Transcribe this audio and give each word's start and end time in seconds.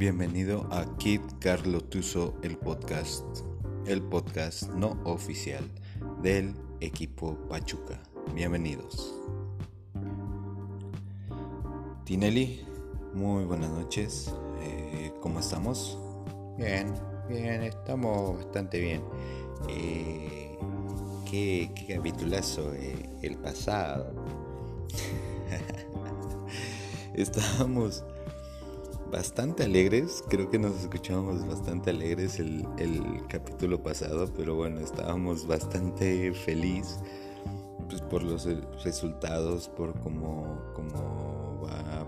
Bienvenido 0.00 0.66
a 0.70 0.86
Kid 0.96 1.20
Carlo 1.40 1.82
Tuso, 1.82 2.34
el 2.42 2.56
podcast, 2.56 3.22
el 3.84 4.00
podcast 4.00 4.70
no 4.70 4.98
oficial 5.04 5.62
del 6.22 6.54
equipo 6.80 7.36
Pachuca. 7.50 8.00
Bienvenidos. 8.34 9.14
Tinelli, 12.04 12.64
muy 13.12 13.44
buenas 13.44 13.68
noches. 13.72 14.34
Eh, 14.62 15.12
¿Cómo 15.20 15.40
estamos? 15.40 15.98
Bien, 16.56 16.94
bien, 17.28 17.62
estamos 17.64 18.38
bastante 18.38 18.80
bien. 18.80 19.02
Eh, 19.68 20.58
qué, 21.30 21.70
qué 21.74 21.96
capitulazo 21.96 22.72
eh, 22.72 23.06
el 23.20 23.36
pasado. 23.36 24.14
Estábamos 27.14 28.02
bastante 29.10 29.64
alegres, 29.64 30.22
creo 30.28 30.50
que 30.50 30.58
nos 30.58 30.80
escuchábamos 30.80 31.46
bastante 31.46 31.90
alegres 31.90 32.38
el, 32.38 32.66
capítulo 33.28 33.82
pasado, 33.82 34.32
pero 34.36 34.54
bueno, 34.54 34.80
estábamos 34.80 35.46
bastante 35.46 36.32
feliz 36.32 36.98
pues, 37.88 38.00
por 38.02 38.22
los 38.22 38.48
resultados, 38.84 39.68
por 39.68 39.98
cómo, 40.00 40.58
cómo 40.74 41.60
va, 41.64 42.06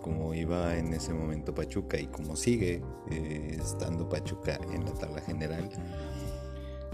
cómo 0.00 0.34
iba 0.34 0.76
en 0.76 0.92
ese 0.92 1.12
momento 1.12 1.54
Pachuca 1.54 1.98
y 1.98 2.06
cómo 2.06 2.36
sigue 2.36 2.82
eh, 3.10 3.58
estando 3.60 4.08
Pachuca 4.08 4.58
en 4.72 4.84
la 4.84 4.92
tabla 4.92 5.20
general. 5.20 5.70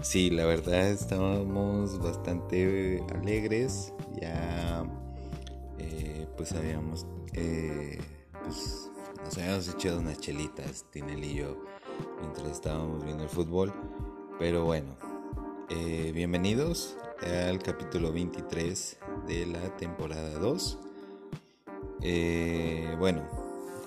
Sí, 0.01 0.29
la 0.29 0.45
verdad 0.45 0.89
estábamos 0.89 1.99
bastante 1.99 3.03
alegres, 3.13 3.93
ya 4.21 4.85
eh, 5.77 6.25
pues 6.37 6.53
habíamos 6.53 7.05
eh, 7.33 7.99
pues 8.43 8.88
nos 9.29 9.37
habíamos 9.37 9.67
echado 9.69 9.99
unas 9.99 10.17
chelitas, 10.19 10.85
Tinel 10.89 11.23
y 11.23 11.35
yo, 11.35 11.55
mientras 12.19 12.47
estábamos 12.47 13.03
viendo 13.03 13.21
el 13.21 13.29
fútbol. 13.29 13.71
Pero 14.39 14.65
bueno, 14.65 14.95
eh, 15.69 16.11
bienvenidos 16.15 16.97
al 17.21 17.59
capítulo 17.59 18.11
23 18.11 18.97
de 19.27 19.45
la 19.45 19.77
temporada 19.77 20.31
2. 20.39 20.79
Eh, 22.01 22.95
bueno, 22.97 23.21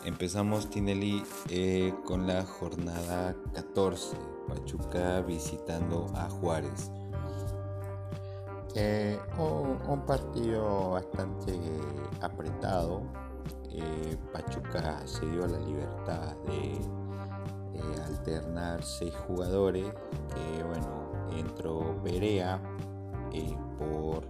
empezamos 0.05 0.70
Tinelli 0.70 1.25
eh, 1.48 1.93
con 2.05 2.29
la 2.29 2.45
jornada 2.45 3.35
14, 3.53 4.17
Pachuca 4.47 5.23
visitando 5.23 6.07
a 6.15 6.31
Juárez. 6.31 6.93
un 9.37 10.07
partido 10.07 10.91
bastante 10.91 11.59
apretado, 12.20 13.03
eh, 13.75 14.17
Pachuca 14.33 15.06
se 15.06 15.25
dio 15.27 15.47
la 15.47 15.59
libertad 15.59 16.37
de 16.47 16.73
eh, 16.73 18.03
alternar 18.06 18.83
seis 18.84 19.14
jugadores, 19.27 19.87
que 20.34 20.62
bueno, 20.62 21.12
entró 21.37 22.01
Perea 22.03 22.61
eh, 23.33 23.56
por 23.79 24.25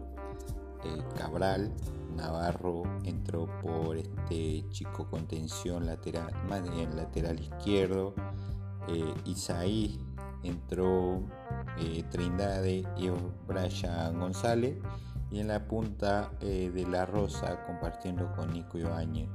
Cabral, 1.17 1.73
Navarro 2.17 2.83
entró 3.05 3.49
por 3.63 3.97
este 3.97 4.65
chico 4.71 5.09
contención 5.09 5.87
lateral, 5.87 6.33
más 6.49 6.69
bien 6.71 6.97
lateral 6.97 7.41
izquierdo, 7.41 8.15
Isaí 9.25 10.01
entró 10.43 11.23
Trindade 12.11 12.85
y 12.97 13.11
Brian 13.47 14.19
González 14.19 14.77
y 15.33 15.41
en 15.41 15.49
la 15.49 15.67
punta 15.67 16.31
eh, 16.41 16.71
de 16.73 16.87
la 16.87 17.07
rosa 17.07 17.65
compartiendo 17.65 18.31
con 18.37 18.53
Nico 18.53 18.77
Ibañez. 18.77 19.29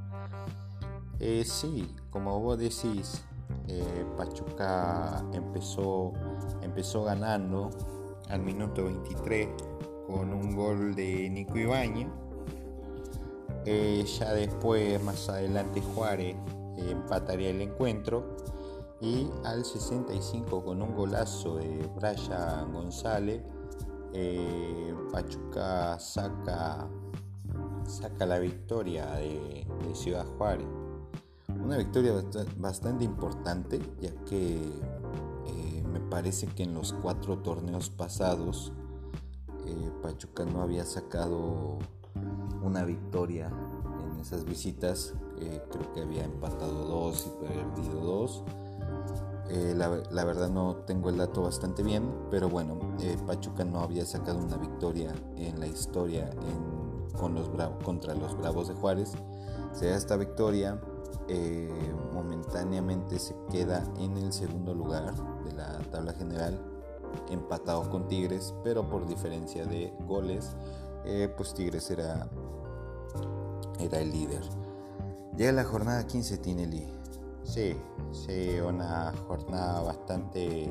Eh, 1.19 1.43
sí, 1.43 1.95
como 2.11 2.39
vos 2.39 2.59
decís, 2.59 3.23
eh, 3.67 4.05
Pachuca 4.15 5.25
empezó, 5.33 6.13
empezó 6.61 7.03
ganando 7.03 7.71
al 8.29 8.41
minuto 8.41 8.83
23 8.83 9.49
con 10.05 10.33
un 10.33 10.55
gol 10.55 10.93
de 10.93 11.29
Nico 11.31 11.57
Ibañez. 11.57 12.07
ya 13.65 14.33
después, 14.33 15.03
más 15.03 15.27
adelante, 15.29 15.81
Juárez 15.81 16.35
empataría 16.77 17.49
el 17.49 17.61
encuentro. 17.61 18.37
Y 19.01 19.29
al 19.43 19.63
65 19.63 20.63
con 20.63 20.81
un 20.81 20.95
golazo 20.95 21.57
de 21.57 21.87
Brian 21.95 22.73
González 22.73 23.41
eh, 24.19 24.95
Pachuca 25.11 25.99
saca, 25.99 26.87
saca 27.85 28.25
la 28.25 28.39
victoria 28.39 29.05
de, 29.11 29.65
Ciudad 29.93 30.25
Juárez. 30.37 30.67
Una 31.63 31.77
victoria 31.77 32.13
bastante 32.57 33.03
importante, 33.03 33.79
ya 34.01 34.11
que 34.25 34.55
eh, 34.55 35.83
me 35.91 35.99
parece 35.99 36.47
que 36.47 36.63
en 36.63 36.73
los 36.73 36.93
cuatro 36.93 37.39
torneos 37.39 37.89
pasados 37.89 38.73
eh, 39.65 39.91
Pachuca 40.01 40.45
no 40.45 40.61
había 40.61 40.85
sacado 40.85 41.77
una 42.63 42.83
victoria 42.85 43.51
en 44.03 44.19
esas 44.19 44.45
visitas. 44.45 45.13
creo 45.37 45.93
que 45.93 46.01
había 46.01 46.25
empatado 46.25 46.85
dos 46.85 47.27
y 47.27 47.45
perdido 47.45 48.01
dos. 48.01 48.43
Eh, 49.49 49.73
la, 49.75 50.25
verdad 50.25 50.49
no 50.49 50.75
tengo 50.85 51.09
el 51.09 51.17
dato 51.17 51.43
bastante 51.43 51.81
bien, 51.81 52.03
pero 52.29 52.49
bueno, 52.49 52.77
eh, 52.99 53.17
Pachuca 53.25 53.63
no 53.63 53.79
había 53.79 54.05
sacado 54.05 54.39
una 54.39 54.57
victoria 54.57 55.13
en 55.37 55.59
la 55.59 55.67
historia 55.67 56.29
con 57.17 57.33
los 57.33 57.49
contra 57.83 58.13
los 58.13 58.37
Bravos 58.37 58.67
de 58.67 58.73
Juárez. 58.73 59.13
Se 59.71 59.87
da 59.87 59.95
esta 59.95 60.17
victoria, 60.17 60.81
eh, 61.29 61.93
momentáneamente 62.13 63.19
se 63.19 63.35
queda 63.49 63.83
en 63.99 64.17
el 64.17 64.33
segundo 64.33 64.73
lugar 64.73 65.13
de 65.45 65.53
la 65.53 65.79
tabla 65.91 66.13
general, 66.13 66.59
empatado 67.29 67.89
con 67.89 68.07
Tigres, 68.09 68.53
pero 68.65 68.89
por 68.89 69.07
diferencia 69.07 69.65
de 69.65 69.93
goles, 70.07 70.55
pues 71.37 71.53
Tigres 71.53 71.89
era, 71.89 72.27
era 73.79 73.99
el 73.99 74.11
líder. 74.11 74.41
Llega 75.37 75.53
la 75.53 75.63
jornada 75.63 76.05
15, 76.05 76.37
Tinelli. 76.39 76.96
Sí, 77.47 77.77
sí, 78.11 78.59
una 78.59 79.13
jornada 79.25 79.81
bastante 79.81 80.69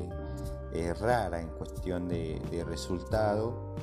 eh, 0.73 0.93
rara 0.93 1.41
en 1.41 1.49
cuestión 1.49 2.07
de, 2.07 2.39
resultado. 2.67 3.73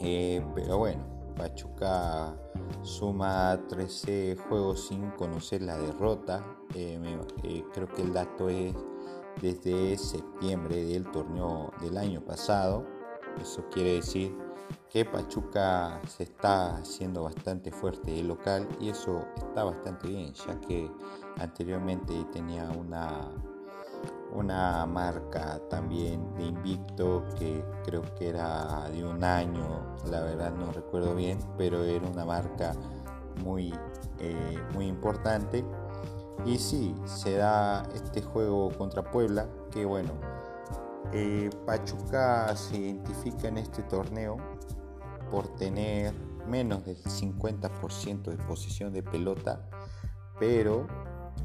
Eh, 0.00 0.44
pero 0.52 0.78
bueno, 0.78 1.04
Pachuca 1.36 2.34
suma 2.82 3.56
13 3.68 4.36
juegos 4.48 4.88
sin 4.88 5.12
conocer 5.12 5.62
la 5.62 5.78
derrota. 5.78 6.44
Eh, 6.74 6.98
creo 7.72 7.86
que 7.86 8.02
el 8.02 8.12
dato 8.12 8.48
es 8.48 8.74
desde 9.40 9.96
septiembre 9.96 10.84
del 10.84 11.08
torneo 11.12 11.70
del 11.80 11.98
año 11.98 12.20
pasado. 12.20 12.84
Eso 13.40 13.64
quiere 13.70 13.94
decir 13.94 14.36
que 14.90 15.04
Pachuca 15.04 16.00
se 16.08 16.24
está 16.24 16.76
haciendo 16.76 17.22
bastante 17.22 17.70
fuerte 17.70 18.18
el 18.18 18.26
local 18.26 18.68
y 18.80 18.88
eso 18.88 19.24
está 19.36 19.62
bastante 19.62 20.08
bien, 20.08 20.34
ya 20.34 20.60
que 20.60 20.90
anteriormente 21.40 22.24
tenía 22.32 22.70
una, 22.70 23.32
una 24.32 24.86
marca 24.86 25.60
también 25.68 26.34
de 26.34 26.44
invicto 26.44 27.24
que 27.38 27.64
creo 27.84 28.02
que 28.16 28.28
era 28.28 28.88
de 28.90 29.04
un 29.04 29.24
año, 29.24 29.96
la 30.10 30.20
verdad 30.20 30.52
no 30.52 30.70
recuerdo 30.72 31.14
bien, 31.14 31.38
pero 31.56 31.82
era 31.82 32.06
una 32.06 32.24
marca 32.24 32.74
muy, 33.42 33.74
eh, 34.18 34.58
muy 34.74 34.86
importante. 34.86 35.64
Y 36.44 36.58
sí, 36.58 36.94
se 37.04 37.36
da 37.36 37.86
este 37.94 38.22
juego 38.22 38.70
contra 38.70 39.02
Puebla, 39.02 39.46
que 39.70 39.84
bueno, 39.84 40.12
eh, 41.12 41.50
Pachuca 41.66 42.54
se 42.56 42.78
identifica 42.78 43.48
en 43.48 43.58
este 43.58 43.82
torneo 43.82 44.36
por 45.30 45.48
tener 45.56 46.14
menos 46.46 46.84
del 46.84 46.96
50% 46.96 48.22
de 48.30 48.36
posición 48.44 48.92
de 48.92 49.02
pelota, 49.02 49.68
pero 50.38 50.86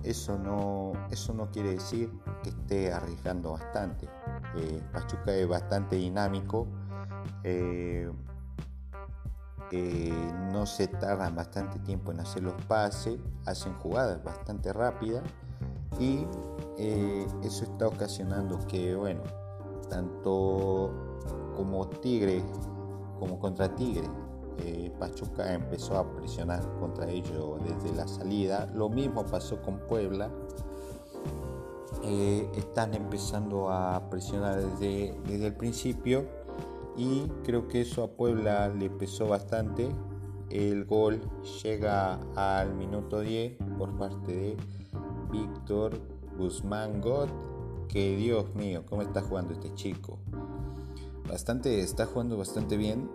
eso 0.04 0.38
no, 0.38 0.94
eso 1.10 1.34
no 1.34 1.50
quiere 1.50 1.72
decir 1.72 2.12
que 2.44 2.50
esté 2.50 2.94
arriesgando 2.94 3.54
bastante. 3.54 4.08
Eh, 4.56 4.82
Pachuca 4.94 5.34
es 5.34 5.48
bastante 5.48 5.96
dinámico, 5.96 6.68
eh, 7.44 8.12
no 10.52 10.66
se 10.66 10.88
tardan 10.88 11.36
bastante 11.36 11.80
tiempo 11.80 12.12
en 12.12 12.20
hacer 12.20 12.44
los 12.44 12.54
pases, 12.66 13.20
hacen 13.46 13.74
jugadas 13.80 14.24
bastante 14.24 14.72
rápidas 14.72 15.24
y 16.00 16.26
eh, 16.78 17.26
eso 17.44 17.64
está 17.66 17.88
ocasionando 17.88 18.60
que, 18.68 18.96
bueno, 18.96 19.24
tanto 19.90 20.92
como 21.56 21.88
Tigre 21.88 22.44
como 23.20 23.40
contra 23.40 23.74
Tigre. 23.76 24.10
Eh, 24.60 24.92
Pachuca 25.00 25.54
empezó 25.54 25.98
a 25.98 26.16
presionar 26.16 26.62
contra 26.80 27.10
ellos 27.10 27.60
desde 27.63 27.96
la 27.96 28.07
salida. 28.07 28.69
Lo 28.74 28.90
mismo 28.90 29.25
pasó 29.25 29.62
con 29.62 29.80
Puebla. 29.80 30.30
Eh, 32.04 32.50
están 32.56 32.94
empezando 32.94 33.69
a 33.72 34.10
presionar 34.10 34.62
desde, 34.62 35.18
desde, 35.25 35.48
el 35.48 35.56
principio 35.56 36.25
y 36.96 37.24
creo 37.44 37.68
que 37.68 37.81
eso 37.81 38.04
a 38.04 38.07
Puebla 38.07 38.69
le 38.69 38.90
pesó 38.90 39.28
bastante. 39.28 39.90
El 40.50 40.86
gol 40.86 41.19
llega 41.63 42.19
al 42.36 42.75
minuto 42.75 43.22
10 43.22 43.57
por 43.78 43.98
parte 43.98 44.31
de 44.31 44.57
Víctor 45.31 46.00
Guzmán 46.38 47.02
God, 47.02 47.30
que 47.88 48.16
Dios 48.16 48.54
mío, 48.56 48.84
¿cómo 48.88 49.02
está 49.02 49.22
jugando 49.22 49.54
este 49.54 49.74
chico? 49.74 50.19
Bastante, 51.28 51.81
está 51.81 52.06
jugando 52.06 52.38
bastante 52.38 52.78
bien. 52.78 53.10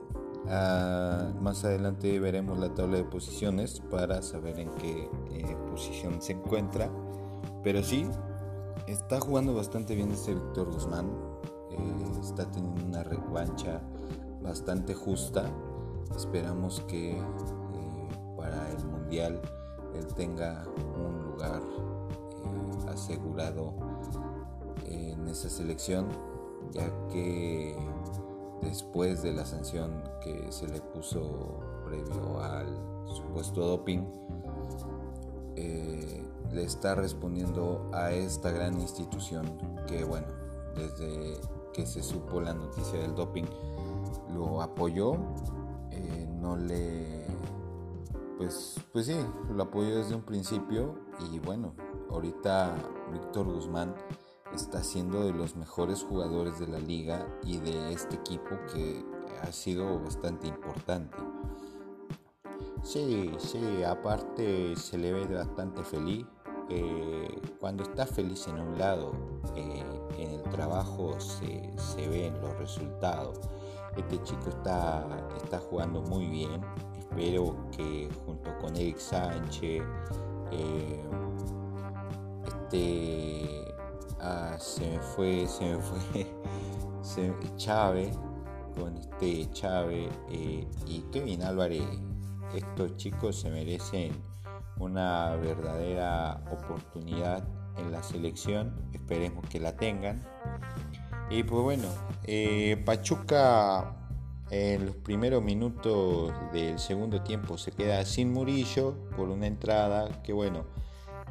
Ah, 0.49 1.33
más 1.41 1.65
adelante 1.65 2.19
veremos 2.19 2.59
la 2.59 2.73
tabla 2.75 2.97
de 2.97 3.05
posiciones 3.05 3.81
para 3.91 4.23
saber 4.23 4.59
en 4.59 4.71
qué 4.77 5.11
eh, 5.31 5.57
posición 5.71 6.21
se 6.23 6.33
encuentra. 6.33 6.91
Pero 7.63 7.83
sí, 7.83 8.07
está 8.87 9.21
jugando 9.21 9.55
bastante 9.55 9.95
bien 9.95 10.11
este 10.11 10.35
Víctor 10.35 10.73
Guzmán. 10.73 11.11
Eh, 11.71 12.21
está 12.23 12.51
teniendo 12.51 12.85
una 12.85 13.05
revancha 13.05 13.81
bastante 14.43 14.95
justa. 14.95 15.51
Esperamos 16.17 16.81
que 16.89 17.13
eh, 17.13 18.09
para 18.37 18.71
el 18.71 18.85
Mundial 18.87 19.41
él 19.95 20.07
tenga 20.15 20.65
un 20.97 21.23
lugar 21.31 21.63
asegurado 22.89 23.75
en 24.87 25.29
esa 25.29 25.49
selección, 25.49 26.09
ya 26.73 26.91
que 27.09 27.77
después 28.71 29.21
de 29.23 29.33
la 29.33 29.45
sanción 29.45 30.01
que 30.23 30.47
se 30.53 30.69
le 30.69 30.81
puso 30.81 31.59
previo 31.85 32.41
al 32.41 32.69
supuesto 33.05 33.67
doping, 33.67 34.05
eh, 35.57 36.25
le 36.53 36.63
está 36.63 36.95
respondiendo 36.95 37.91
a 37.93 38.13
esta 38.13 38.53
gran 38.53 38.81
institución 38.81 39.59
que, 39.89 40.05
bueno, 40.05 40.29
desde 40.77 41.41
que 41.73 41.85
se 41.85 42.01
supo 42.01 42.41
la 42.41 42.55
noticia 42.55 43.01
del 43.01 43.17
doping, 43.17 43.47
lo 44.33 44.63
apoyó, 44.63 45.15
eh, 45.91 46.29
no 46.41 46.57
le... 46.57 47.27
Pues, 48.39 48.77
pues 48.93 49.07
sí, 49.07 49.17
lo 49.53 49.65
apoyó 49.65 49.97
desde 49.97 50.15
un 50.15 50.23
principio 50.23 50.95
y 51.33 51.41
bueno, 51.41 51.75
ahorita 52.09 52.75
Víctor 53.13 53.53
Guzmán 53.53 53.95
está 54.55 54.83
siendo 54.83 55.25
de 55.25 55.33
los 55.33 55.57
mejores 55.57 56.03
jugadores 56.03 56.59
de 56.59 56.67
la 56.67 56.79
liga 56.79 57.27
y 57.45 57.59
de 57.59 57.93
este 57.93 58.17
equipo 58.17 58.51
que 58.73 59.05
ha 59.43 59.53
sido 59.53 60.01
bastante 60.01 60.49
importante. 60.49 61.17
Sí, 62.83 63.31
sí, 63.39 63.83
aparte 63.83 64.75
se 64.77 64.99
le 64.99 65.13
ve 65.13 65.27
bastante 65.27 65.85
feliz. 65.85 66.27
Eh, 66.69 67.41
cuando 67.59 67.83
está 67.83 68.07
feliz 68.07 68.47
en 68.47 68.61
un 68.61 68.79
lado, 68.79 69.13
eh, 69.57 69.85
en 70.19 70.31
el 70.31 70.43
trabajo 70.45 71.19
se, 71.21 71.71
se, 71.77 72.09
ven 72.09 72.41
los 72.41 72.57
resultados. 72.59 73.41
Este 73.97 74.23
chico 74.23 74.49
está, 74.49 75.05
está 75.37 75.59
jugando 75.59 76.01
muy 76.03 76.27
bien. 76.29 76.63
Espero 76.97 77.57
que 77.77 78.09
junto 78.25 78.57
con 78.59 78.77
Eric 78.77 78.99
Sánchez, 78.99 79.83
eh, 80.53 81.05
este 82.47 83.70
Ah, 84.23 84.57
se 84.59 84.87
me 84.89 84.99
fue, 84.99 85.47
se 85.47 85.77
me 85.77 85.83
fue 85.83 86.27
se, 87.03 87.33
Chávez, 87.57 88.17
con 88.79 88.97
este 88.97 89.51
Chávez 89.53 90.11
eh, 90.31 90.67
y 90.87 91.01
Kevin 91.11 91.43
Álvarez. 91.43 91.83
Estos 92.55 92.97
chicos 92.97 93.41
se 93.41 93.51
merecen 93.51 94.13
una 94.79 95.37
verdadera 95.37 96.43
oportunidad 96.51 97.43
en 97.79 97.93
la 97.93 98.03
selección. 98.03 98.75
Esperemos 98.93 99.47
que 99.49 99.59
la 99.59 99.77
tengan. 99.77 100.23
Y 101.31 101.43
pues 101.43 101.63
bueno, 101.63 101.89
eh, 102.25 102.83
Pachuca 102.85 103.97
en 104.51 104.85
los 104.85 104.97
primeros 104.97 105.43
minutos 105.43 106.33
del 106.53 106.79
segundo 106.79 107.23
tiempo 107.23 107.57
se 107.57 107.71
queda 107.71 108.05
sin 108.05 108.33
Murillo 108.33 108.97
por 109.17 109.31
una 109.31 109.47
entrada 109.47 110.23
que 110.23 110.33
bueno 110.33 110.65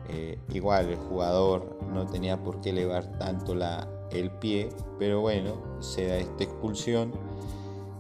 eh, 0.07 0.39
igual 0.49 0.89
el 0.89 0.97
jugador 0.97 1.77
no 1.93 2.05
tenía 2.05 2.41
por 2.41 2.61
qué 2.61 2.69
elevar 2.69 3.17
tanto 3.19 3.53
la, 3.53 3.87
el 4.11 4.31
pie, 4.31 4.69
pero 4.97 5.21
bueno, 5.21 5.61
se 5.79 6.07
da 6.07 6.17
esta 6.17 6.43
expulsión. 6.43 7.11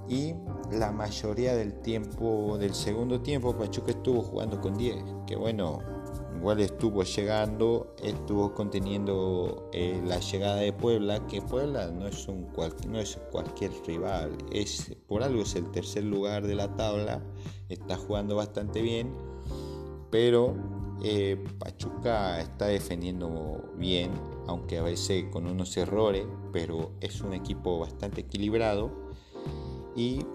Y 0.07 0.33
la 0.71 0.91
mayoría 0.91 1.55
del 1.55 1.73
tiempo, 1.81 2.57
del 2.57 2.73
segundo 2.73 3.21
tiempo, 3.21 3.55
Pachuca 3.55 3.91
estuvo 3.91 4.21
jugando 4.21 4.59
con 4.59 4.75
10, 4.75 4.95
que 5.27 5.35
bueno, 5.35 5.79
igual 6.39 6.59
estuvo 6.61 7.03
llegando, 7.03 7.93
estuvo 8.01 8.53
conteniendo 8.53 9.69
eh, 9.73 10.01
la 10.05 10.19
llegada 10.19 10.55
de 10.55 10.73
Puebla, 10.73 11.27
que 11.27 11.41
Puebla 11.41 11.91
no 11.91 12.07
es, 12.07 12.27
un 12.27 12.47
no 12.87 12.99
es 12.99 13.19
cualquier 13.31 13.71
rival, 13.85 14.37
es, 14.51 14.95
por 15.07 15.21
algo 15.21 15.41
es 15.41 15.55
el 15.55 15.69
tercer 15.71 16.05
lugar 16.05 16.47
de 16.47 16.55
la 16.55 16.75
tabla, 16.75 17.21
está 17.67 17.97
jugando 17.97 18.35
bastante 18.35 18.81
bien, 18.81 19.13
pero 20.09 20.55
eh, 21.01 21.41
Pachuca 21.57 22.41
está 22.41 22.67
defendiendo 22.67 23.73
bien, 23.77 24.11
aunque 24.47 24.77
a 24.77 24.83
veces 24.83 25.25
con 25.31 25.47
unos 25.47 25.75
errores, 25.77 26.25
pero 26.51 26.91
es 26.99 27.21
un 27.21 27.33
equipo 27.33 27.79
bastante 27.79 28.21
equilibrado. 28.21 28.91
Y 29.95 30.25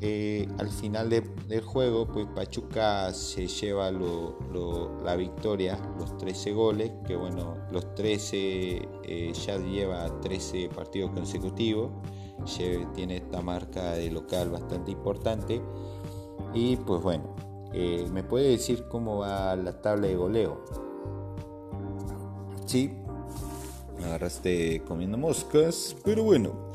eh, 0.00 0.48
al 0.58 0.68
final 0.70 1.08
del 1.08 1.60
juego, 1.62 2.06
pues 2.06 2.26
Pachuca 2.34 3.12
se 3.12 3.46
lleva 3.46 3.90
la 3.90 5.16
victoria, 5.16 5.78
los 5.98 6.16
13 6.18 6.52
goles, 6.52 6.92
que 7.06 7.16
bueno, 7.16 7.56
los 7.70 7.94
13 7.94 8.88
eh, 9.04 9.32
ya 9.32 9.58
lleva 9.58 10.20
13 10.20 10.68
partidos 10.74 11.10
consecutivos, 11.12 11.90
tiene 12.94 13.16
esta 13.16 13.40
marca 13.40 13.92
de 13.92 14.10
local 14.10 14.50
bastante 14.50 14.90
importante. 14.90 15.62
Y 16.52 16.76
pues 16.76 17.02
bueno, 17.02 17.34
eh, 17.76 18.06
¿Me 18.12 18.22
puede 18.22 18.50
decir 18.50 18.84
cómo 18.88 19.18
va 19.18 19.56
la 19.56 19.82
tabla 19.82 20.06
de 20.06 20.14
goleo? 20.14 20.64
Sí, 22.66 22.92
me 23.98 24.04
agarraste 24.04 24.80
comiendo 24.86 25.18
moscas, 25.18 25.96
pero 26.04 26.22
bueno, 26.22 26.70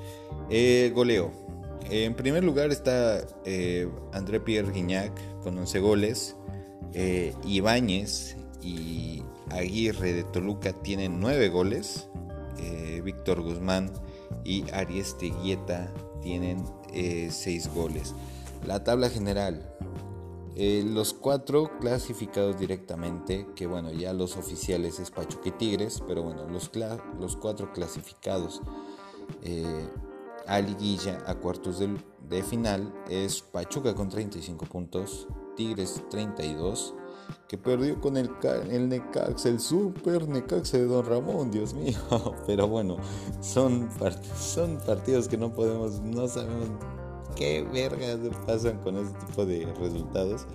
eh, 0.49 0.91
goleo. 0.93 1.31
En 1.89 2.15
primer 2.15 2.43
lugar 2.43 2.71
está 2.71 3.21
eh, 3.45 3.89
André 4.11 4.41
Pierre 4.41 4.73
Guignac 4.73 5.13
con 5.41 5.57
11 5.57 5.79
goles. 5.79 6.35
Ibáñez 7.45 8.35
y 8.61 9.23
Aguirre 9.51 10.11
de 10.11 10.23
Toluca 10.25 10.73
tienen 10.73 11.19
9 11.21 11.47
goles. 11.49 12.09
Víctor 13.03 13.41
Guzmán 13.41 13.91
y 14.43 14.65
Aries 14.73 15.17
Teguieta 15.17 15.91
tienen 16.21 16.63
6 16.91 17.73
goles. 17.73 18.13
La 18.65 18.83
tabla 18.83 19.09
general. 19.09 19.65
Eh, 20.61 20.83
los 20.85 21.13
cuatro 21.13 21.71
clasificados 21.79 22.59
directamente, 22.59 23.47
que 23.55 23.65
bueno, 23.65 23.93
ya 23.93 24.11
los 24.11 24.35
oficiales 24.35 24.99
es 24.99 25.09
Pachuca 25.09 25.47
y 25.47 25.51
Tigres, 25.51 26.03
pero 26.05 26.21
bueno, 26.21 26.49
los, 26.49 26.69
los 27.17 27.37
cuatro 27.37 27.71
clasificados 27.71 28.61
eh, 29.41 29.89
a 30.47 30.59
liguilla, 30.59 31.23
a 31.27 31.35
cuartos 31.35 31.79
de, 31.79 32.43
final, 32.43 32.93
es 33.07 33.41
Pachuca 33.41 33.95
con 33.95 34.09
35 34.09 34.65
puntos, 34.65 35.29
Tigres 35.55 36.03
32, 36.09 36.93
que 37.47 37.57
perdió 37.57 38.01
con 38.01 38.17
el, 38.17 38.29
el 38.69 38.89
Necax, 38.89 39.45
el 39.45 39.61
super 39.61 40.27
Necax 40.27 40.73
de 40.73 40.87
Don 40.87 41.05
Ramón, 41.05 41.51
Dios 41.51 41.73
mío. 41.73 41.97
Pero 42.45 42.67
bueno, 42.67 42.97
son, 43.39 43.87
son 44.37 44.77
partidos 44.85 45.29
que 45.29 45.37
no 45.37 45.53
podemos, 45.53 46.01
no 46.01 46.27
sabemos 46.27 46.67
qué 47.39 47.61
vergas 47.63 48.19
pasan 48.45 48.79
con 48.79 48.97
este 48.97 49.17
tipo 49.25 49.45
de 49.45 49.65
resultados. 49.79 50.45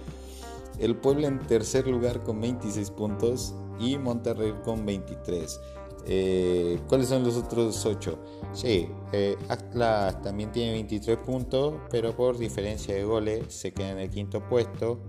El 0.78 0.96
Puebla 0.96 1.28
en 1.28 1.38
tercer 1.46 1.86
lugar 1.86 2.22
con 2.22 2.40
26 2.40 2.90
puntos 2.90 3.54
y 3.80 3.96
Monterrey 3.96 4.52
con 4.62 4.84
23. 4.84 5.60
Eh, 6.06 6.78
¿Cuáles 6.86 7.08
son 7.08 7.24
los 7.24 7.36
otros 7.38 7.86
8? 7.86 8.18
Sí, 8.52 8.86
eh, 9.12 9.36
Atlas 9.48 10.20
también 10.20 10.52
tiene 10.52 10.72
23 10.72 11.16
puntos, 11.18 11.76
pero 11.90 12.14
por 12.14 12.36
diferencia 12.36 12.94
de 12.94 13.04
goles 13.04 13.54
se 13.54 13.72
queda 13.72 13.92
en 13.92 13.98
el 14.00 14.10
quinto 14.10 14.46
puesto. 14.46 15.00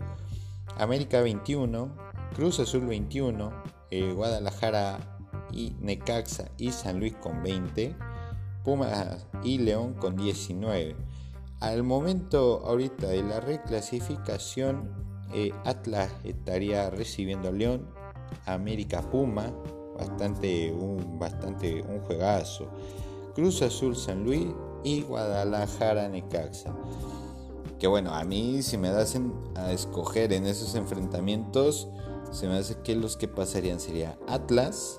América 0.77 1.21
21, 1.21 1.93
Cruz 2.35 2.61
Azul 2.61 2.85
21, 2.85 3.51
eh, 3.91 4.13
Guadalajara 4.13 5.17
y 5.51 5.75
Necaxa 5.81 6.51
y 6.57 6.71
San 6.71 6.99
Luis 6.99 7.15
con 7.15 7.43
20, 7.43 7.95
Pumas 8.63 9.27
y 9.43 9.57
León 9.57 9.93
con 9.95 10.15
19. 10.15 10.95
Al 11.61 11.83
momento 11.83 12.61
ahorita 12.65 13.07
de 13.07 13.23
la 13.23 13.39
reclasificación, 13.39 14.89
eh, 15.33 15.51
Atlas 15.63 16.11
estaría 16.23 16.89
recibiendo 16.89 17.49
a 17.49 17.51
León, 17.51 17.87
América 18.45 19.01
Puma, 19.01 19.53
bastante 19.97 20.71
un, 20.71 21.17
bastante 21.17 21.81
un 21.81 22.01
juegazo. 22.01 22.67
Cruz 23.33 23.61
Azul 23.61 23.95
San 23.95 24.23
Luis 24.23 24.47
y 24.83 25.01
Guadalajara 25.01 26.09
Necaxa. 26.09 26.75
Que 27.79 27.87
bueno, 27.87 28.13
a 28.13 28.23
mí 28.23 28.61
si 28.61 28.77
me 28.77 28.89
hacen 28.89 29.33
a 29.55 29.71
escoger 29.71 30.33
en 30.33 30.45
esos 30.45 30.75
enfrentamientos, 30.75 31.87
se 32.31 32.47
me 32.47 32.57
hace 32.57 32.75
que 32.81 32.95
los 32.95 33.17
que 33.17 33.27
pasarían 33.27 33.79
sería 33.79 34.17
Atlas, 34.27 34.97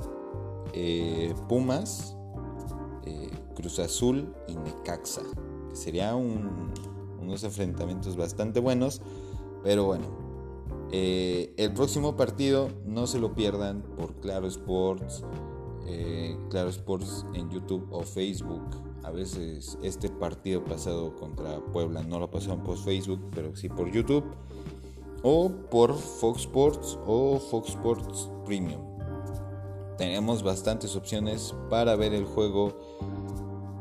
eh, 0.72 1.34
Pumas, 1.48 2.16
eh, 3.04 3.30
Cruz 3.54 3.78
Azul 3.78 4.34
y 4.48 4.56
Necaxa. 4.56 5.22
Sería 5.76 6.14
unos 6.14 7.44
enfrentamientos 7.44 8.16
bastante 8.16 8.60
buenos. 8.60 9.02
Pero 9.62 9.84
bueno, 9.84 10.26
Eh, 10.92 11.52
el 11.56 11.72
próximo 11.72 12.16
partido 12.16 12.68
no 12.84 13.08
se 13.08 13.18
lo 13.18 13.34
pierdan 13.34 13.82
por 13.96 14.14
Claro 14.20 14.46
Sports, 14.46 15.24
eh, 15.86 16.38
Claro 16.48 16.68
Sports 16.68 17.26
en 17.34 17.50
YouTube 17.50 17.88
o 17.90 18.02
Facebook. 18.02 18.62
A 19.02 19.10
veces 19.10 19.78
este 19.82 20.08
partido 20.08 20.64
pasado 20.64 21.14
contra 21.16 21.58
Puebla 21.72 22.02
no 22.02 22.20
lo 22.20 22.30
pasaron 22.30 22.62
por 22.62 22.78
Facebook, 22.78 23.20
pero 23.34 23.54
sí 23.56 23.68
por 23.68 23.90
YouTube. 23.90 24.24
O 25.22 25.48
por 25.48 25.94
Fox 25.94 26.42
Sports 26.42 26.98
o 27.04 27.38
Fox 27.38 27.70
Sports 27.70 28.30
Premium. 28.44 28.80
Tenemos 29.98 30.42
bastantes 30.42 30.94
opciones 30.94 31.52
para 31.68 31.96
ver 31.96 32.14
el 32.14 32.26
juego 32.26 32.78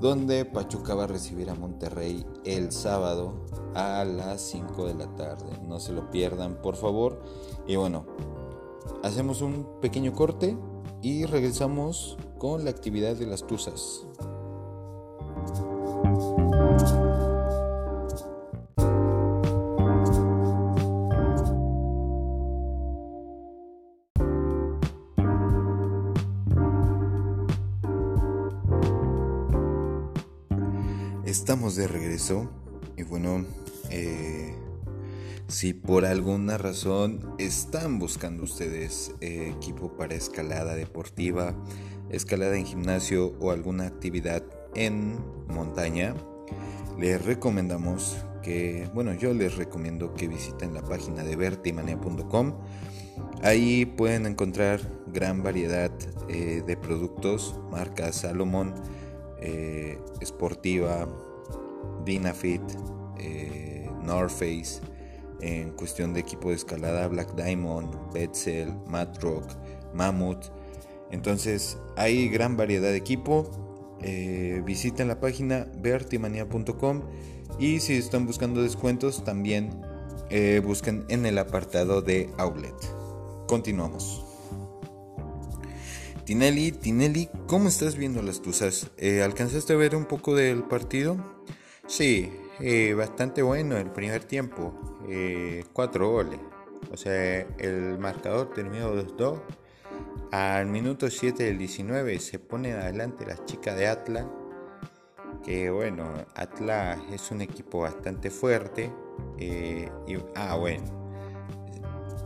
donde 0.06 0.46
Pachuca 0.46 0.94
va 0.94 1.06
a 1.06 1.08
recibir 1.08 1.50
a 1.50 1.56
Monterrey 1.56 2.26
el 2.44 2.72
sábado 2.72 3.34
a 3.74 4.06
las 4.06 4.40
5 4.42 4.86
de 4.86 4.94
la 4.94 5.08
tarde. 5.16 5.60
No 5.68 5.80
se 5.80 5.94
lo 5.94 6.12
pierdan, 6.12 6.62
por 6.62 6.76
favor. 6.76 7.22
Y 7.66 7.76
bueno, 7.76 8.06
hacemos 9.04 9.42
un 9.42 9.68
pequeño 9.82 10.14
corte 10.14 10.56
y 11.02 11.26
regresamos 11.26 12.18
con 12.38 12.66
la 12.66 12.70
actividad 12.70 13.16
de 13.16 13.26
las 13.26 13.48
tuzas. 13.48 14.06
Estamos 31.38 31.76
de 31.76 31.90
regreso 31.90 32.50
y 32.96 33.04
bueno, 33.04 33.44
eh, 33.90 34.56
si 35.50 35.74
por 35.74 36.06
alguna 36.06 36.58
razón 36.58 37.36
están 37.40 38.00
buscando 38.00 38.46
ustedes 38.46 39.14
eh, 39.20 39.54
equipo 39.54 39.98
para 39.98 40.16
escalada 40.16 40.76
deportiva, 40.76 41.54
escalada 42.10 42.56
en 42.56 42.66
gimnasio 42.66 43.36
o 43.42 43.52
alguna 43.52 43.86
actividad 43.86 44.44
en 44.76 45.18
montaña, 45.50 46.16
les 46.98 47.24
recomendamos 47.24 48.16
que, 48.42 48.90
bueno, 48.94 49.14
yo 49.14 49.34
les 49.34 49.58
recomiendo 49.58 50.14
que 50.14 50.30
visiten 50.30 50.74
la 50.74 50.84
página 50.84 51.26
de 51.26 51.36
vertimania.com. 51.36 52.54
Ahí 53.44 53.86
pueden 53.86 54.26
encontrar 54.26 54.80
gran 55.08 55.44
variedad 55.44 55.92
eh, 56.30 56.64
de 56.66 56.78
productos, 56.78 57.60
marca 57.70 58.14
Salomon, 59.42 60.00
Sportiva, 60.24 61.08
Dynafit, 62.04 62.62
eh, 63.18 63.90
North 64.04 64.32
Face, 64.32 64.82
en 65.42 65.72
cuestión 65.72 66.14
de 66.14 66.22
equipo 66.22 66.50
de 66.50 66.56
escalada, 66.56 67.08
Black 67.08 67.36
Diamond, 67.36 67.96
Betzel, 68.14 68.74
Matrock, 68.88 69.46
Mammoth. 69.94 70.52
Entonces 71.12 71.78
hay 71.96 72.30
gran 72.30 72.58
variedad 72.58 72.90
de 72.90 72.98
equipo. 72.98 73.50
Eh, 74.02 74.62
visiten 74.66 75.08
la 75.08 75.20
página 75.20 75.68
vertimania.com 75.78 77.02
y 77.60 77.80
si 77.80 77.94
están 77.94 78.26
buscando 78.26 78.62
descuentos 78.62 79.24
también 79.24 79.82
eh, 80.30 80.62
busquen 80.64 81.06
en 81.10 81.26
el 81.26 81.38
apartado 81.38 82.02
de 82.02 82.30
outlet. 82.38 82.76
Continuamos. 83.48 84.25
Tinelli, 86.26 86.72
Tinelli, 86.72 87.30
¿cómo 87.46 87.68
estás 87.68 87.98
viendo 87.98 88.24
las 88.24 88.42
tuzas? 88.42 88.90
Eh, 88.98 89.22
¿Alcanzaste 89.22 89.74
a 89.74 89.76
ver 89.76 89.96
un 89.96 90.06
poco 90.06 90.34
del 90.34 90.64
partido? 90.64 91.18
Sí, 91.86 92.34
eh, 92.60 92.96
bastante 92.96 93.44
bueno 93.44 93.78
el 93.78 93.92
primer 93.92 94.24
tiempo. 94.24 94.74
Eh, 95.08 95.66
cuatro 95.72 96.10
goles. 96.10 96.40
O 96.92 96.98
sea, 96.98 97.42
el 97.60 98.00
marcador 98.00 98.52
terminó 98.56 98.92
2-2. 98.96 99.40
Al 100.32 100.66
minuto 100.66 101.12
7 101.12 101.44
del 101.44 101.60
19 101.60 102.20
se 102.20 102.40
pone 102.40 102.74
adelante 102.74 103.24
las 103.28 103.46
chicas 103.46 103.78
de 103.78 103.88
Atlas. 103.88 104.26
Que 105.44 105.70
bueno, 105.70 106.12
Atlas 106.34 106.98
es 107.12 107.30
un 107.30 107.42
equipo 107.42 107.82
bastante 107.82 108.32
fuerte. 108.32 108.92
Y, 109.38 109.86
ah, 110.34 110.56
bueno. 110.56 110.86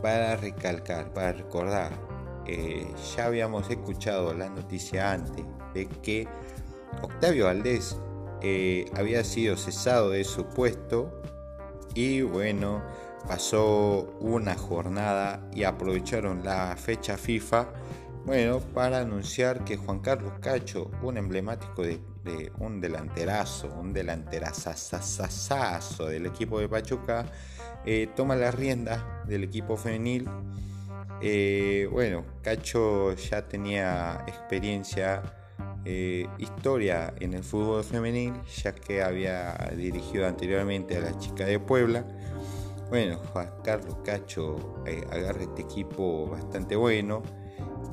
Para 0.00 0.36
recalcar, 0.36 1.12
para 1.12 1.32
recordar, 1.32 2.09
ya 2.46 3.26
habíamos 3.26 3.70
escuchado 3.70 4.34
la 4.34 4.48
noticia 4.48 5.12
antes 5.12 5.44
de 5.74 5.86
que 5.86 6.26
Octavio 7.02 7.46
Valdés 7.46 7.96
eh, 8.42 8.86
había 8.96 9.22
sido 9.24 9.56
cesado 9.56 10.10
de 10.10 10.24
su 10.24 10.46
puesto 10.46 11.22
y 11.94 12.22
bueno, 12.22 12.82
pasó 13.28 14.16
una 14.20 14.56
jornada 14.56 15.48
y 15.54 15.64
aprovecharon 15.64 16.44
la 16.44 16.76
fecha 16.76 17.16
FIFA 17.16 17.68
bueno, 18.24 18.60
para 18.60 19.00
anunciar 19.00 19.64
que 19.64 19.76
Juan 19.78 20.00
Carlos 20.00 20.34
Cacho, 20.40 20.90
un 21.02 21.16
emblemático 21.16 21.82
de, 21.82 22.00
un 22.58 22.80
delanterazo, 22.80 23.68
un 23.80 23.94
del 26.06 26.26
equipo 26.26 26.60
de 26.60 26.68
Pachuca, 26.68 27.24
eh, 27.86 28.10
toma 28.14 28.36
la 28.36 28.50
rienda 28.50 29.24
del 29.26 29.44
equipo 29.44 29.76
femenil. 29.76 30.28
Eh, 31.22 31.86
bueno, 31.92 32.24
Cacho 32.42 33.14
ya 33.14 33.46
tenía 33.46 34.24
experiencia 34.26 35.22
eh, 35.84 36.26
historia 36.38 37.12
en 37.20 37.34
el 37.34 37.44
fútbol 37.44 37.84
femenil, 37.84 38.32
ya 38.62 38.74
que 38.74 39.02
había 39.02 39.70
dirigido 39.76 40.26
anteriormente 40.26 40.96
a 40.96 41.00
la 41.00 41.18
chica 41.18 41.44
de 41.44 41.58
Puebla. 41.58 42.04
Bueno, 42.88 43.18
Juan 43.32 43.50
Carlos 43.62 43.98
Cacho 44.04 44.82
eh, 44.86 45.04
agarra 45.10 45.42
este 45.42 45.62
equipo 45.62 46.26
bastante 46.26 46.74
bueno, 46.74 47.22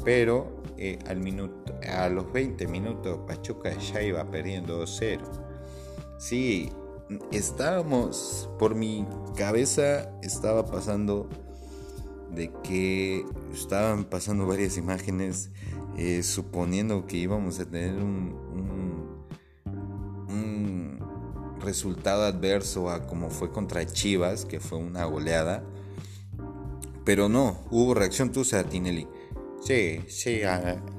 pero 0.05 0.63
al 1.07 1.17
minuto, 1.17 1.73
a 1.89 2.07
los 2.07 2.31
20 2.31 2.67
minutos 2.67 3.19
Pachuca 3.25 3.71
ya 3.75 4.01
iba 4.01 4.23
perdiendo 4.29 4.83
2-0. 4.83 5.19
Sí, 6.19 6.71
estábamos, 7.31 8.49
por 8.59 8.75
mi 8.75 9.07
cabeza 9.35 10.11
estaba 10.21 10.65
pasando 10.65 11.27
de 12.31 12.51
que 12.63 13.25
estaban 13.53 14.05
pasando 14.05 14.45
varias 14.45 14.77
imágenes 14.77 15.51
eh, 15.97 16.21
suponiendo 16.21 17.07
que 17.07 17.17
íbamos 17.17 17.59
a 17.59 17.65
tener 17.65 17.95
un, 17.95 18.47
resultado 21.59 22.23
adverso 22.23 22.89
a 22.89 23.05
como 23.07 23.29
fue 23.29 23.51
contra 23.51 23.85
Chivas, 23.85 24.45
que 24.45 24.61
fue 24.61 24.77
una 24.77 25.03
goleada. 25.03 25.65
Pero 27.03 27.27
no, 27.27 27.65
hubo 27.71 27.93
reacción 27.93 28.31
tuya, 28.31 28.63
Tinelli. 28.63 29.05
Sí, 29.61 29.99
sí, 30.07 30.41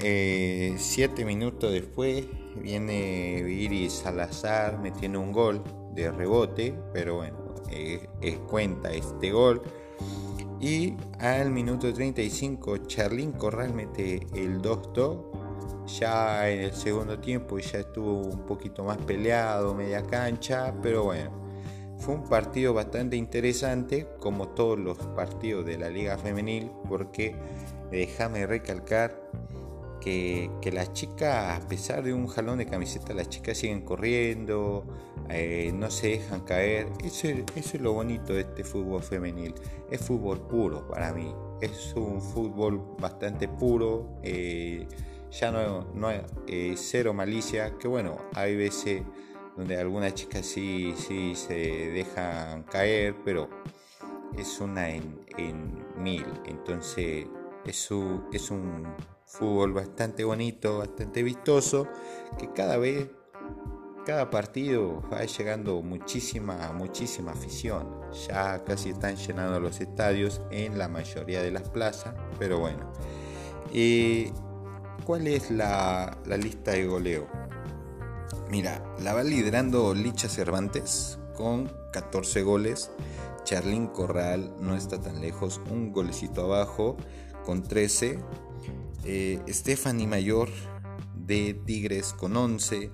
eh, 0.01 0.75
siete 0.77 1.25
minutos 1.25 1.73
después 1.73 2.27
viene 2.61 3.43
Viri 3.43 3.89
Salazar 3.89 4.79
metiendo 4.79 5.21
un 5.21 5.33
gol 5.33 5.63
de 5.95 6.11
rebote, 6.11 6.75
pero 6.93 7.17
bueno, 7.17 7.55
eh, 7.71 8.07
cuenta 8.47 8.93
este 8.93 9.31
gol. 9.31 9.63
Y 10.61 10.95
al 11.21 11.51
minuto 11.51 11.93
35 11.93 12.79
Charlín 12.79 13.33
Corral 13.33 13.73
mete 13.73 14.27
el 14.35 14.61
2-2. 14.61 15.87
Ya 16.01 16.51
en 16.51 16.61
el 16.61 16.73
segundo 16.73 17.19
tiempo 17.19 17.59
ya 17.59 17.79
estuvo 17.79 18.23
un 18.23 18.45
poquito 18.45 18.85
más 18.85 18.99
peleado, 18.99 19.75
media 19.75 20.03
cancha, 20.03 20.75
pero 20.83 21.05
bueno, 21.05 21.31
fue 21.99 22.15
un 22.15 22.25
partido 22.25 22.75
bastante 22.75 23.17
interesante, 23.17 24.07
como 24.19 24.49
todos 24.49 24.79
los 24.79 24.99
partidos 24.99 25.65
de 25.65 25.79
la 25.79 25.89
Liga 25.89 26.19
Femenil, 26.19 26.71
porque 26.89 27.35
déjame 27.91 28.47
recalcar 28.47 29.19
que, 30.01 30.71
las 30.73 30.93
chicas, 30.93 31.63
a 31.63 31.69
pesar 31.69 32.03
de 32.03 32.13
un 32.13 32.27
jalón 32.27 32.59
de 32.59 32.67
camiseta, 32.67 33.15
las 33.15 33.29
chicas 33.29 33.59
siguen 33.59 33.83
corriendo, 33.83 34.85
eh, 35.29 35.73
no 35.75 35.91
se 35.91 36.09
dejan 36.09 36.41
caer. 36.41 36.89
Eso, 37.05 37.29
es 37.29 37.81
lo 37.81 37.93
bonito 37.93 38.33
de 38.33 38.41
este 38.41 38.65
fútbol 38.65 39.03
femenil. 39.03 39.55
Es 39.91 40.01
fútbol 40.01 40.41
puro 40.41 40.87
para 40.89 41.13
mí. 41.13 41.35
Es 41.61 41.93
un 41.95 42.21
fútbol 42.21 42.97
bastante 42.99 43.49
puro. 43.49 44.19
Eh, 44.23 44.87
ya 45.31 45.51
no, 45.51 45.93
no 45.95 46.09
hay 46.09 46.23
eh, 46.47 46.75
cero 46.77 47.13
malicia. 47.13 47.77
Que 47.79 47.89
bueno, 47.89 48.19
hay 48.35 48.57
veces 48.57 49.03
donde 49.57 49.77
algunas 49.77 50.15
chicas 50.15 50.47
sí, 50.47 50.95
sí 50.97 51.35
se 51.35 51.55
dejan 51.91 52.63
caer, 52.65 53.15
pero 53.25 53.49
es 54.37 54.61
una 54.61 54.89
en, 54.91 55.19
mil. 55.97 56.27
Entonces 56.47 57.27
es 57.65 57.91
es 58.33 58.51
un 58.51 58.87
fútbol 59.29 59.75
bastante 59.75 60.25
bonito, 60.25 60.79
bastante 60.79 61.23
vistoso, 61.23 61.87
que 62.39 62.51
cada 62.53 62.79
vez, 62.79 63.09
cada 64.07 64.31
partido 64.31 65.03
va 65.13 65.25
llegando 65.25 65.83
muchísima, 65.83 66.73
muchísima 66.73 67.33
afición. 67.33 68.01
Ya 68.27 68.65
casi 68.65 68.91
están 68.91 69.17
llenando 69.17 69.61
los 69.61 69.81
estadios 69.81 70.41
en 70.51 70.79
la 70.79 70.89
mayoría 70.89 71.43
de 71.43 71.51
las 71.51 71.69
plazas, 71.69 72.15
pero 72.39 72.59
bueno. 72.59 72.91
¿Cuál 75.05 75.27
es 75.27 75.51
la, 75.51 76.19
la 76.27 76.37
lista 76.37 76.73
de 76.73 76.87
goleo? 76.87 77.27
Mira, 78.51 78.83
la 79.01 79.13
va 79.13 79.23
liderando 79.23 79.95
Licha 79.95 80.29
Cervantes 80.29 81.19
con 81.37 81.71
14 81.93 82.43
goles. 82.43 82.91
Charlín 83.45 83.89
Corral 83.89 84.55
no 84.59 84.75
está 84.75 85.01
tan 85.01 85.21
lejos, 85.21 85.61
un 85.71 85.93
golecito 85.93 86.45
abajo 86.45 86.97
con 87.45 87.63
13. 87.63 88.19
Eh, 89.05 89.41
Stephanie 89.49 90.07
Mayor 90.07 90.49
de 91.15 91.55
Tigres 91.55 92.13
con 92.13 92.37
11. 92.37 92.91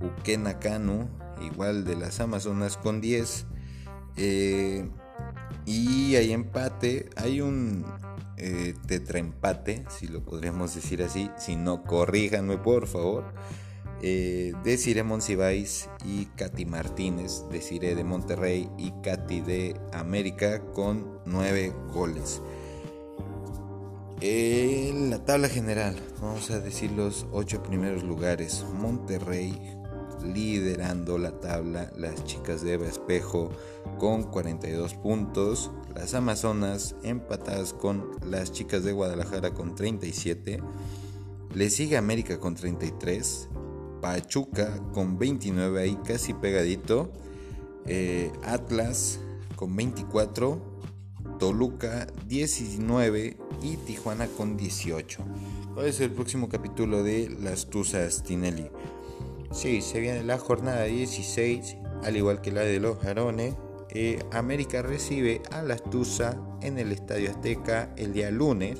Ukena 0.00 0.58
Kanu, 0.58 1.08
igual 1.42 1.84
de 1.84 1.96
las 1.96 2.20
Amazonas 2.20 2.76
con 2.76 3.00
10. 3.00 3.46
Eh, 4.16 4.88
y 5.66 6.16
hay 6.16 6.32
empate, 6.32 7.10
hay 7.16 7.40
un 7.40 7.84
eh, 8.36 8.74
tetraempate, 8.86 9.84
si 9.88 10.08
lo 10.08 10.24
podríamos 10.24 10.74
decir 10.74 11.02
así. 11.02 11.30
Si 11.38 11.56
no, 11.56 11.82
corríjanme 11.84 12.58
por 12.58 12.86
favor. 12.86 13.32
Eh, 14.02 14.54
Desiree 14.64 15.02
Monsiváis 15.02 15.90
y 16.06 16.24
Katy 16.24 16.64
Martínez, 16.64 17.44
Desiree 17.50 17.94
de 17.94 18.02
Monterrey 18.02 18.70
y 18.78 18.92
Katy 19.02 19.42
de 19.42 19.80
América 19.92 20.62
con 20.72 21.20
9 21.26 21.74
goles. 21.92 22.40
En 24.22 25.08
la 25.08 25.24
tabla 25.24 25.48
general, 25.48 25.96
vamos 26.20 26.50
a 26.50 26.60
decir 26.60 26.92
los 26.92 27.26
8 27.32 27.62
primeros 27.62 28.02
lugares. 28.02 28.66
Monterrey 28.78 29.58
liderando 30.22 31.16
la 31.16 31.40
tabla, 31.40 31.90
las 31.96 32.22
chicas 32.24 32.60
de 32.60 32.74
Eva 32.74 32.86
Espejo 32.86 33.50
con 33.98 34.24
42 34.24 34.92
puntos, 34.92 35.70
las 35.94 36.12
Amazonas 36.12 36.96
empatadas 37.02 37.72
con 37.72 38.10
las 38.26 38.52
chicas 38.52 38.84
de 38.84 38.92
Guadalajara 38.92 39.54
con 39.54 39.74
37, 39.74 40.60
le 41.54 41.70
sigue 41.70 41.96
América 41.96 42.38
con 42.38 42.54
33, 42.54 43.48
Pachuca 44.02 44.82
con 44.92 45.18
29 45.18 45.80
ahí 45.80 45.98
casi 46.04 46.34
pegadito, 46.34 47.10
eh, 47.86 48.30
Atlas 48.44 49.18
con 49.56 49.74
24, 49.74 50.69
Toluca 51.40 52.06
19 52.28 53.36
y 53.62 53.76
Tijuana 53.78 54.26
con 54.28 54.58
18. 54.58 55.24
¿Cuál 55.72 55.86
es 55.86 55.98
el 56.00 56.10
próximo 56.10 56.50
capítulo 56.50 57.02
de 57.02 57.34
Las 57.40 57.70
Tuzas 57.70 58.22
Tinelli? 58.22 58.70
Sí, 59.50 59.80
se 59.80 60.00
viene 60.00 60.22
la 60.22 60.36
jornada 60.38 60.84
16, 60.84 61.78
al 62.04 62.16
igual 62.18 62.42
que 62.42 62.52
la 62.52 62.60
de 62.60 62.78
los 62.78 63.02
varones. 63.02 63.54
Eh, 63.88 64.18
América 64.32 64.82
recibe 64.82 65.40
a 65.50 65.62
las 65.62 65.82
Tusa 65.82 66.38
en 66.60 66.78
el 66.78 66.92
Estadio 66.92 67.30
Azteca 67.30 67.92
el 67.96 68.12
día 68.12 68.30
lunes, 68.30 68.78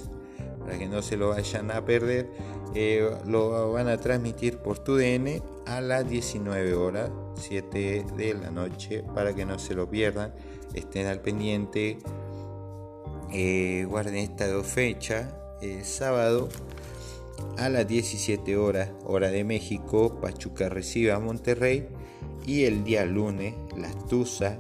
para 0.61 0.79
que 0.79 0.87
no 0.87 1.01
se 1.01 1.17
lo 1.17 1.31
vayan 1.31 1.71
a 1.71 1.83
perder. 1.87 2.29
Eh, 2.75 3.11
lo 3.27 3.73
van 3.73 3.89
a 3.89 3.97
transmitir 3.97 4.59
por 4.59 4.79
TUDN 4.79 5.43
a 5.67 5.81
las 5.81 6.09
19 6.09 6.75
horas, 6.75 7.11
7 7.37 8.05
de 8.17 8.35
la 8.35 8.51
noche, 8.51 9.03
para 9.15 9.35
que 9.35 9.47
no 9.47 9.59
se 9.59 9.75
lo 9.75 9.89
pierdan. 9.89 10.35
Estén 10.75 11.07
al 11.07 11.23
pendiente. 11.23 11.99
Eh, 13.33 13.85
guarden 13.89 14.17
esta 14.17 14.49
dos 14.49 14.67
fechas. 14.67 15.33
sábado 15.83 16.49
a 17.59 17.69
las 17.69 17.87
17 17.87 18.57
horas, 18.57 18.91
hora 19.05 19.31
de 19.31 19.45
México, 19.45 20.19
Pachuca 20.21 20.69
recibe 20.69 21.13
a 21.13 21.19
Monterrey 21.19 21.87
y 22.47 22.65
el 22.65 22.85
día 22.85 23.05
lunes 23.05 23.55
las 23.77 24.07
Tuzas 24.07 24.59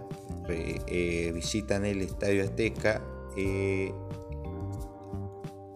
eh, 0.48 1.30
visitan 1.32 1.84
el 1.84 2.00
Estadio 2.00 2.42
Azteca 2.42 3.02
eh, 3.36 3.92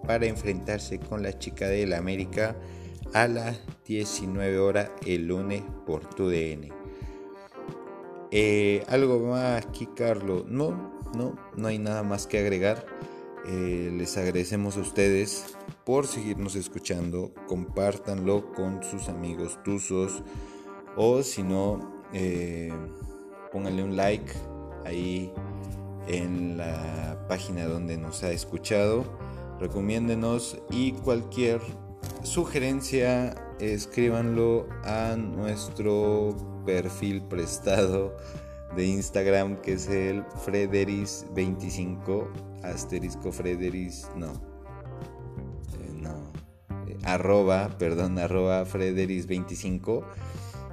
para 0.07 0.27
enfrentarse 0.27 0.99
con 0.99 1.23
la 1.23 1.39
chica 1.39 1.69
del 1.69 1.93
América 1.93 2.57
a 3.13 3.29
las 3.29 3.61
19 3.87 4.59
horas 4.59 4.91
el 5.07 5.29
lunes 5.29 5.63
por 5.87 6.05
tu 6.15 6.29
DN. 6.29 6.73
Eh, 8.31 8.83
¿Algo 8.89 9.21
más 9.21 9.65
aquí, 9.65 9.87
Carlos? 9.95 10.45
No, 10.49 10.94
no, 11.15 11.37
no 11.57 11.69
hay 11.69 11.79
nada 11.79 12.03
más 12.03 12.27
que 12.27 12.39
agregar. 12.39 12.87
les 13.47 14.17
agradecemos 14.17 14.77
a 14.77 14.81
ustedes 14.81 15.57
por 15.85 16.07
seguirnos 16.07 16.57
escuchando. 16.57 17.33
Compártanlo 17.47 18.53
con 18.53 18.83
sus 18.83 19.09
amigos 19.09 19.59
tuzos 19.63 20.23
o 20.97 21.23
si 21.23 21.43
no, 21.43 22.03
eh, 22.13 22.73
pónganle 23.53 23.83
un 23.83 23.97
like 23.97 24.33
ahí 24.85 25.33
en 26.07 26.57
la 26.57 27.27
página 27.29 27.67
donde 27.67 27.97
nos 27.97 28.23
ha 28.23 28.31
escuchado. 28.31 29.05
Recomiéndenos 29.61 30.59
y 30.71 30.93
cualquier 30.93 31.61
sugerencia 32.23 33.35
escríbanlo 33.61 34.69
a 34.83 35.17
nuestro 35.17 36.37
perfil 36.67 37.23
prestado 37.23 38.17
de 38.77 38.87
Instagram 38.87 39.61
que 39.61 39.73
es 39.75 39.89
el 39.89 40.25
Frederis25 40.25 42.29
asterisco 42.63 43.33
Frederis 43.33 44.09
no 44.17 44.55
arroba, 47.05 47.71
perdón, 47.79 48.19
arroba 48.19 48.65
Frederis25. 48.65 50.05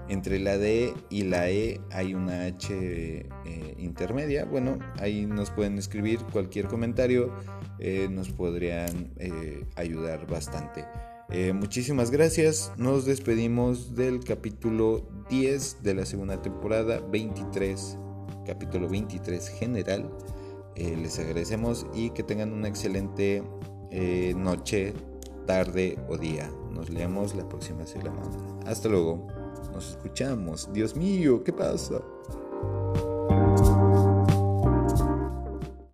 Entre 0.09 0.39
la 0.39 0.57
D 0.57 0.93
y 1.09 1.23
la 1.23 1.49
E 1.49 1.79
hay 1.91 2.13
una 2.13 2.45
H 2.45 2.73
eh, 2.73 3.75
intermedia. 3.77 4.43
Bueno, 4.43 4.77
ahí 4.99 5.25
nos 5.25 5.51
pueden 5.51 5.77
escribir 5.77 6.19
cualquier 6.33 6.67
comentario, 6.67 7.33
eh, 7.79 8.09
nos 8.11 8.29
podrían 8.29 9.13
eh, 9.17 9.63
ayudar 9.75 10.27
bastante. 10.27 10.85
Muchísimas 11.53 12.11
gracias, 12.11 12.73
nos 12.77 13.05
despedimos 13.05 13.95
del 13.95 14.23
capítulo 14.23 15.07
10 15.29 15.81
de 15.81 15.93
la 15.93 16.05
segunda 16.05 16.41
temporada, 16.41 16.99
23, 16.99 17.97
capítulo 18.45 18.89
23 18.89 19.47
general. 19.49 20.11
les 20.75 21.19
agradecemos 21.19 21.85
y 21.93 22.09
que 22.09 22.23
tengan 22.23 22.51
una 22.51 22.67
excelente 22.67 23.43
noche, 24.35 24.93
tarde 25.45 25.97
o 26.09 26.17
día. 26.17 26.51
Nos 26.71 26.89
leemos 26.89 27.35
la 27.35 27.47
próxima 27.47 27.85
semana. 27.85 28.21
Hasta 28.65 28.89
luego. 28.89 29.27
Nos 29.73 29.91
escuchamos. 29.91 30.69
Dios 30.73 30.95
mío, 30.95 31.43
¿qué 31.43 31.53
pasa? 31.53 32.01